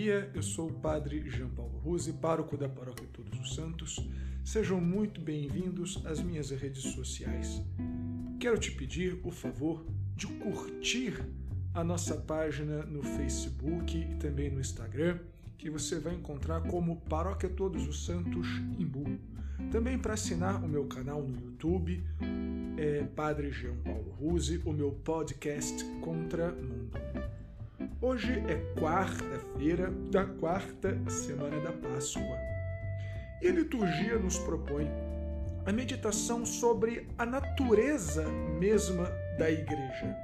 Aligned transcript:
Maria, 0.00 0.30
eu 0.34 0.42
sou 0.42 0.70
o 0.70 0.72
Padre 0.72 1.28
Jean 1.28 1.50
Paulo 1.50 1.78
Ruse, 1.80 2.14
pároco 2.14 2.56
da 2.56 2.66
Paróquia 2.66 3.06
Todos 3.12 3.38
os 3.38 3.54
Santos. 3.54 4.08
Sejam 4.42 4.80
muito 4.80 5.20
bem-vindos 5.20 6.02
às 6.06 6.22
minhas 6.22 6.48
redes 6.48 6.84
sociais. 6.84 7.62
Quero 8.38 8.58
te 8.58 8.70
pedir 8.70 9.20
o 9.22 9.30
favor 9.30 9.84
de 10.16 10.26
curtir 10.26 11.22
a 11.74 11.84
nossa 11.84 12.16
página 12.16 12.82
no 12.86 13.02
Facebook 13.02 13.94
e 13.94 14.14
também 14.14 14.50
no 14.50 14.58
Instagram, 14.58 15.18
que 15.58 15.68
você 15.68 16.00
vai 16.00 16.14
encontrar 16.14 16.62
como 16.62 17.02
Paróquia 17.02 17.50
Todos 17.50 17.86
os 17.86 18.06
Santos 18.06 18.48
Imbu. 18.78 19.04
Também 19.70 19.98
para 19.98 20.14
assinar 20.14 20.64
o 20.64 20.68
meu 20.68 20.86
canal 20.86 21.22
no 21.22 21.38
YouTube, 21.38 22.02
é 22.78 23.04
Padre 23.04 23.52
Jean 23.52 23.76
Paulo 23.84 24.12
Ruse, 24.12 24.62
o 24.64 24.72
meu 24.72 24.92
podcast 24.92 25.84
Contra 26.00 26.52
Mundo. 26.52 27.19
Hoje 28.02 28.32
é 28.48 28.56
quarta-feira 28.80 29.90
da 30.10 30.24
quarta 30.24 30.98
semana 31.10 31.60
da 31.60 31.70
Páscoa. 31.70 32.38
E 33.42 33.48
a 33.48 33.52
liturgia 33.52 34.18
nos 34.18 34.38
propõe 34.38 34.88
a 35.66 35.70
meditação 35.70 36.46
sobre 36.46 37.06
a 37.18 37.26
natureza 37.26 38.26
mesma 38.58 39.04
da 39.38 39.50
igreja. 39.50 40.16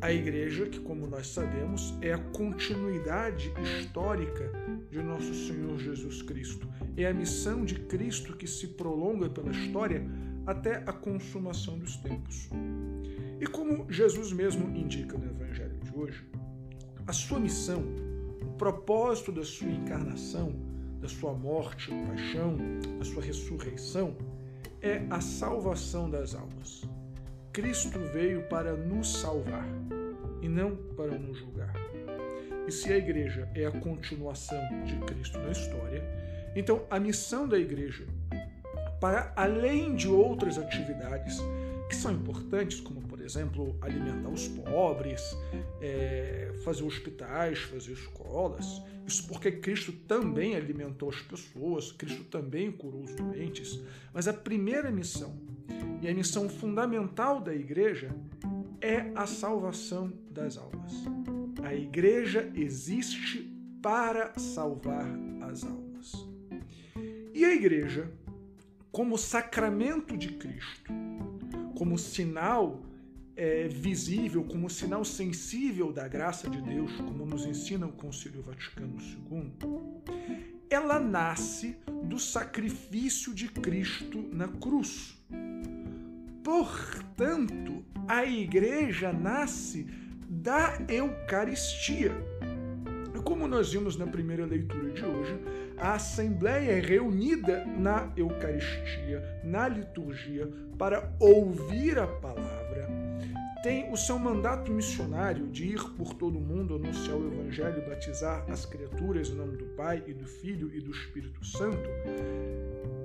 A 0.00 0.10
igreja, 0.10 0.64
que 0.64 0.80
como 0.80 1.06
nós 1.06 1.26
sabemos, 1.26 1.92
é 2.00 2.14
a 2.14 2.18
continuidade 2.18 3.52
histórica 3.62 4.50
de 4.90 5.02
nosso 5.02 5.34
Senhor 5.34 5.78
Jesus 5.78 6.22
Cristo. 6.22 6.66
É 6.96 7.04
a 7.06 7.12
missão 7.12 7.66
de 7.66 7.80
Cristo 7.80 8.34
que 8.34 8.46
se 8.46 8.68
prolonga 8.68 9.28
pela 9.28 9.50
história 9.50 10.02
até 10.46 10.76
a 10.86 10.92
consumação 10.94 11.78
dos 11.78 11.96
tempos. 11.98 12.48
E 13.38 13.46
como 13.46 13.92
Jesus 13.92 14.32
mesmo 14.32 14.74
indica 14.74 15.18
no 15.18 15.26
Evangelho 15.26 15.78
de 15.80 15.94
hoje, 15.94 16.24
a 17.06 17.12
sua 17.12 17.40
missão, 17.40 17.82
o 18.40 18.56
propósito 18.56 19.32
da 19.32 19.44
sua 19.44 19.68
encarnação, 19.68 20.52
da 21.00 21.08
sua 21.08 21.32
morte, 21.32 21.90
paixão, 22.06 22.56
da 22.98 23.04
sua 23.04 23.22
ressurreição, 23.22 24.16
é 24.80 25.04
a 25.10 25.20
salvação 25.20 26.08
das 26.08 26.34
almas. 26.34 26.82
Cristo 27.52 27.98
veio 28.12 28.42
para 28.48 28.74
nos 28.74 29.20
salvar 29.20 29.66
e 30.40 30.48
não 30.48 30.76
para 30.96 31.18
nos 31.18 31.38
julgar. 31.38 31.74
E 32.66 32.70
se 32.70 32.92
a 32.92 32.96
igreja 32.96 33.48
é 33.54 33.66
a 33.66 33.72
continuação 33.72 34.60
de 34.84 34.96
Cristo 35.00 35.38
na 35.38 35.50
história, 35.50 36.02
então 36.54 36.84
a 36.88 37.00
missão 37.00 37.48
da 37.48 37.58
igreja, 37.58 38.06
para 39.00 39.32
além 39.34 39.96
de 39.96 40.08
outras 40.08 40.56
atividades 40.56 41.38
que 41.88 41.96
são 41.96 42.12
importantes, 42.12 42.80
como 42.80 43.00
exemplo, 43.24 43.76
alimentar 43.80 44.28
os 44.28 44.48
pobres, 44.48 45.22
é, 45.80 46.52
fazer 46.64 46.84
hospitais, 46.84 47.58
fazer 47.60 47.92
escolas. 47.92 48.82
Isso 49.06 49.26
porque 49.26 49.50
Cristo 49.50 49.92
também 49.92 50.54
alimentou 50.54 51.08
as 51.08 51.20
pessoas, 51.20 51.92
Cristo 51.92 52.24
também 52.24 52.70
curou 52.70 53.02
os 53.02 53.14
doentes. 53.14 53.80
Mas 54.12 54.28
a 54.28 54.32
primeira 54.32 54.90
missão, 54.90 55.34
e 56.00 56.08
a 56.08 56.14
missão 56.14 56.48
fundamental 56.48 57.40
da 57.40 57.54
igreja, 57.54 58.14
é 58.80 59.12
a 59.14 59.26
salvação 59.26 60.12
das 60.30 60.58
almas. 60.58 60.92
A 61.62 61.74
igreja 61.74 62.50
existe 62.54 63.48
para 63.80 64.38
salvar 64.38 65.06
as 65.42 65.64
almas. 65.64 66.26
E 67.34 67.44
a 67.44 67.54
igreja, 67.54 68.10
como 68.90 69.16
sacramento 69.16 70.16
de 70.16 70.28
Cristo, 70.32 70.92
como 71.76 71.98
sinal 71.98 72.82
é, 73.42 73.66
visível, 73.66 74.44
como 74.44 74.70
sinal 74.70 75.04
sensível 75.04 75.92
da 75.92 76.06
graça 76.06 76.48
de 76.48 76.62
Deus, 76.62 76.92
como 76.98 77.26
nos 77.26 77.44
ensina 77.44 77.86
o 77.86 77.92
Concílio 77.92 78.40
Vaticano 78.40 78.96
II, 79.00 79.52
ela 80.70 81.00
nasce 81.00 81.76
do 82.04 82.20
sacrifício 82.20 83.34
de 83.34 83.48
Cristo 83.48 84.24
na 84.32 84.46
cruz. 84.46 85.20
Portanto, 86.44 87.84
a 88.06 88.24
igreja 88.24 89.12
nasce 89.12 89.88
da 90.28 90.78
Eucaristia. 90.88 92.12
Como 93.24 93.48
nós 93.48 93.72
vimos 93.72 93.96
na 93.96 94.06
primeira 94.06 94.46
leitura 94.46 94.90
de 94.90 95.04
hoje, 95.04 95.36
a 95.76 95.94
Assembleia 95.94 96.72
é 96.72 96.80
reunida 96.80 97.64
na 97.66 98.12
Eucaristia, 98.16 99.40
na 99.42 99.66
liturgia, 99.66 100.48
para 100.78 101.12
ouvir 101.18 101.98
a 101.98 102.06
palavra 102.06 102.51
tem 103.62 103.90
o 103.92 103.96
seu 103.96 104.18
mandato 104.18 104.72
missionário 104.72 105.46
de 105.46 105.64
ir 105.66 105.82
por 105.96 106.12
todo 106.14 106.36
o 106.36 106.40
mundo, 106.40 106.74
anunciar 106.74 107.16
o 107.16 107.32
Evangelho 107.32 107.78
e 107.78 107.88
batizar 107.88 108.44
as 108.50 108.66
criaturas 108.66 109.28
em 109.28 109.34
nome 109.34 109.56
do 109.56 109.66
Pai 109.76 110.02
e 110.06 110.12
do 110.12 110.26
Filho 110.26 110.74
e 110.74 110.80
do 110.80 110.90
Espírito 110.90 111.44
Santo, 111.46 111.88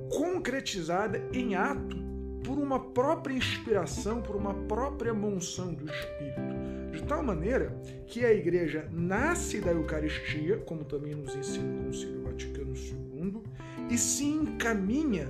concretizada 0.10 1.22
em 1.32 1.56
ato 1.56 1.96
por 2.44 2.58
uma 2.58 2.80
própria 2.80 3.36
inspiração, 3.36 4.22
por 4.22 4.36
uma 4.36 4.54
própria 4.54 5.14
monção 5.14 5.74
do 5.74 5.86
Espírito. 5.86 6.58
De 6.92 7.04
tal 7.04 7.22
maneira 7.22 7.80
que 8.08 8.26
a 8.26 8.34
Igreja 8.34 8.90
nasce 8.92 9.62
da 9.62 9.72
Eucaristia, 9.72 10.58
como 10.58 10.84
também 10.84 11.14
nos 11.14 11.36
ensina 11.36 11.82
o 11.82 11.86
Concílio 11.86 12.24
Vaticano 12.24 12.74
II, 12.76 13.44
e 13.92 13.98
se 13.98 14.24
encaminha 14.24 15.30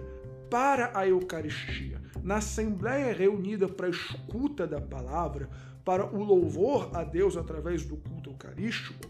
para 0.49 0.97
a 0.97 1.07
Eucaristia 1.07 2.01
na 2.23 2.37
Assembleia 2.37 3.13
reunida 3.13 3.69
para 3.69 3.87
a 3.87 3.89
escuta 3.89 4.67
da 4.67 4.81
palavra, 4.81 5.49
para 5.85 6.05
o 6.05 6.21
louvor 6.21 6.89
a 6.93 7.03
Deus 7.03 7.37
através 7.37 7.85
do 7.85 7.95
culto 7.95 8.31
eucarístico, 8.31 9.09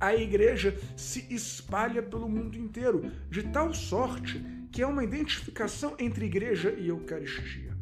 a 0.00 0.14
igreja 0.14 0.74
se 0.96 1.26
espalha 1.32 2.02
pelo 2.02 2.26
mundo 2.26 2.56
inteiro, 2.56 3.12
de 3.30 3.42
tal 3.42 3.74
sorte 3.74 4.42
que 4.72 4.80
é 4.80 4.86
uma 4.86 5.04
identificação 5.04 5.94
entre 5.98 6.24
igreja 6.24 6.70
e 6.70 6.88
Eucaristia. 6.88 7.76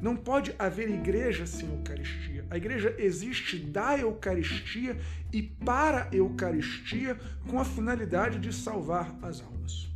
Não 0.00 0.16
pode 0.16 0.54
haver 0.58 0.88
igreja 0.88 1.46
sem 1.46 1.68
Eucaristia. 1.68 2.46
A 2.50 2.56
igreja 2.56 2.94
existe 2.98 3.58
da 3.58 3.98
Eucaristia 3.98 4.96
e 5.30 5.42
para 5.42 6.04
a 6.04 6.14
Eucaristia 6.14 7.18
com 7.46 7.60
a 7.60 7.64
finalidade 7.64 8.38
de 8.38 8.54
salvar 8.54 9.14
as 9.20 9.42
almas. 9.42 9.88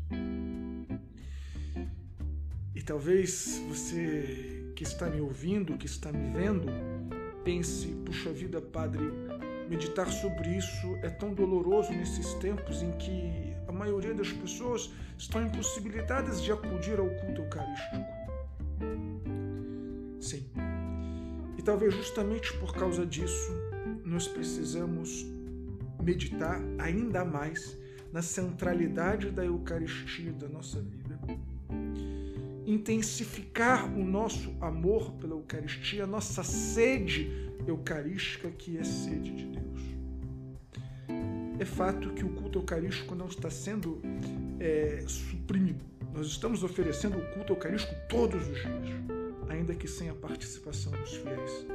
E 2.82 2.84
talvez 2.84 3.62
você 3.68 4.72
que 4.74 4.82
está 4.82 5.08
me 5.08 5.20
ouvindo, 5.20 5.78
que 5.78 5.86
está 5.86 6.10
me 6.10 6.32
vendo, 6.36 6.66
pense: 7.44 7.86
puxa 8.04 8.32
vida, 8.32 8.60
Padre, 8.60 9.04
meditar 9.70 10.10
sobre 10.10 10.56
isso 10.56 10.88
é 11.00 11.08
tão 11.08 11.32
doloroso 11.32 11.92
nesses 11.92 12.34
tempos 12.34 12.82
em 12.82 12.90
que 12.98 13.54
a 13.68 13.72
maioria 13.72 14.12
das 14.12 14.32
pessoas 14.32 14.90
estão 15.16 15.46
impossibilitadas 15.46 16.42
de 16.42 16.50
acudir 16.50 16.98
ao 16.98 17.08
culto 17.08 17.42
eucarístico. 17.42 18.04
Sim. 20.20 20.44
E 21.56 21.62
talvez 21.62 21.94
justamente 21.94 22.52
por 22.54 22.74
causa 22.74 23.06
disso 23.06 23.52
nós 24.04 24.26
precisamos 24.26 25.24
meditar 26.02 26.60
ainda 26.80 27.24
mais 27.24 27.78
na 28.12 28.22
centralidade 28.22 29.30
da 29.30 29.44
Eucaristia 29.44 30.32
da 30.32 30.48
nossa 30.48 30.80
vida 30.80 31.01
intensificar 32.66 33.92
o 33.92 34.04
nosso 34.04 34.54
amor 34.60 35.12
pela 35.12 35.34
Eucaristia, 35.34 36.04
a 36.04 36.06
nossa 36.06 36.42
sede 36.42 37.30
eucarística, 37.66 38.50
que 38.50 38.78
é 38.78 38.84
sede 38.84 39.32
de 39.32 39.46
Deus. 39.46 39.82
É 41.58 41.64
fato 41.64 42.12
que 42.12 42.24
o 42.24 42.30
culto 42.30 42.58
eucarístico 42.58 43.14
não 43.14 43.26
está 43.26 43.50
sendo 43.50 44.00
é, 44.58 45.04
suprimido. 45.06 45.84
Nós 46.12 46.26
estamos 46.26 46.62
oferecendo 46.62 47.18
o 47.18 47.26
culto 47.32 47.52
eucarístico 47.52 47.94
todos 48.08 48.48
os 48.48 48.58
dias, 48.58 49.00
ainda 49.48 49.74
que 49.74 49.86
sem 49.86 50.08
a 50.08 50.14
participação 50.14 50.92
dos 50.92 51.14
fiéis. 51.14 51.66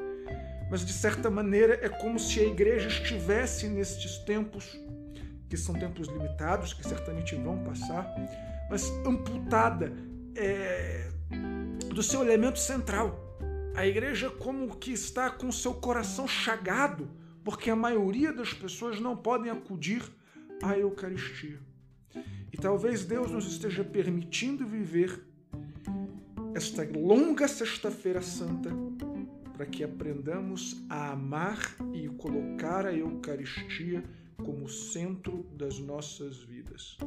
Mas, 0.69 0.85
de 0.85 0.91
certa 0.91 1.29
maneira, 1.29 1.79
é 1.81 1.87
como 1.87 2.19
se 2.19 2.39
a 2.41 2.43
igreja 2.43 2.87
estivesse 2.87 3.67
nestes 3.67 4.17
tempos, 4.19 4.77
que 5.49 5.55
são 5.55 5.73
tempos 5.73 6.09
limitados, 6.09 6.73
que 6.73 6.85
certamente 6.85 7.35
vão 7.35 7.63
passar, 7.63 8.13
mas 8.69 8.89
amputada 9.05 9.93
é, 10.37 11.09
do 11.93 12.03
seu 12.03 12.21
elemento 12.21 12.59
central. 12.59 13.23
A 13.75 13.85
igreja 13.85 14.29
como 14.29 14.75
que 14.77 14.91
está 14.91 15.29
com 15.29 15.51
seu 15.51 15.73
coração 15.73 16.27
chagado, 16.27 17.09
porque 17.43 17.69
a 17.69 17.75
maioria 17.75 18.31
das 18.31 18.53
pessoas 18.53 18.99
não 18.99 19.15
podem 19.15 19.51
acudir 19.51 20.03
à 20.61 20.77
Eucaristia. 20.77 21.59
E 22.51 22.57
talvez 22.57 23.03
Deus 23.03 23.31
nos 23.31 23.45
esteja 23.45 23.83
permitindo 23.83 24.65
viver 24.65 25.21
esta 26.55 26.83
longa 26.83 27.47
Sexta-feira 27.47 28.21
Santa 28.21 28.69
para 29.53 29.65
que 29.65 29.83
aprendamos 29.83 30.83
a 30.89 31.11
amar 31.11 31.57
e 31.93 32.07
colocar 32.09 32.85
a 32.85 32.93
Eucaristia 32.93 34.03
como 34.37 34.69
centro 34.69 35.43
das 35.55 35.79
nossas 35.79 36.37
vidas. 36.37 36.97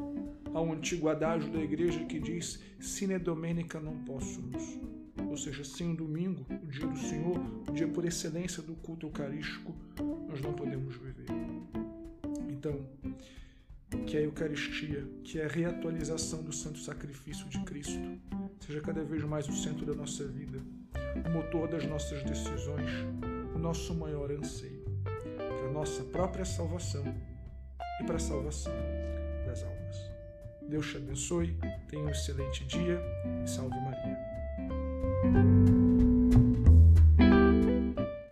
Um 0.58 0.72
antigo 0.72 1.08
adágio 1.08 1.50
da 1.52 1.60
igreja 1.60 2.04
que 2.04 2.18
diz: 2.18 2.60
Sine 2.78 3.18
Domenica 3.18 3.80
não 3.80 3.96
possumus. 4.04 4.78
Ou 5.28 5.36
seja, 5.36 5.62
sem 5.62 5.92
o 5.92 5.96
domingo, 5.96 6.44
o 6.50 6.66
dia 6.66 6.86
do 6.86 6.98
Senhor, 6.98 7.38
o 7.68 7.72
dia 7.72 7.86
por 7.86 8.04
excelência 8.04 8.62
do 8.62 8.74
culto 8.74 9.06
eucarístico, 9.06 9.74
nós 10.28 10.40
não 10.40 10.52
podemos 10.52 10.96
viver. 10.96 11.26
Então, 12.48 12.84
que 14.06 14.16
a 14.16 14.20
Eucaristia, 14.22 15.06
que 15.22 15.40
a 15.40 15.46
reatualização 15.46 16.42
do 16.42 16.52
santo 16.52 16.78
sacrifício 16.78 17.48
de 17.48 17.60
Cristo, 17.60 18.00
seja 18.58 18.80
cada 18.80 19.04
vez 19.04 19.22
mais 19.24 19.48
o 19.48 19.52
centro 19.52 19.86
da 19.86 19.94
nossa 19.94 20.26
vida, 20.26 20.60
o 21.26 21.30
motor 21.30 21.68
das 21.68 21.86
nossas 21.86 22.22
decisões, 22.24 22.90
o 23.54 23.58
nosso 23.58 23.94
maior 23.94 24.30
anseio, 24.32 24.84
para 25.36 25.68
a 25.68 25.72
nossa 25.72 26.02
própria 26.04 26.44
salvação 26.44 27.04
e 28.00 28.04
para 28.04 28.16
a 28.16 28.20
salvação 28.20 28.72
das 29.46 29.62
almas. 29.62 30.19
Deus 30.68 30.90
te 30.90 30.96
abençoe, 30.96 31.56
tenha 31.88 32.04
um 32.04 32.10
excelente 32.10 32.64
dia 32.66 33.00
e 33.44 33.48
salve 33.48 33.76
Maria. 33.80 35.79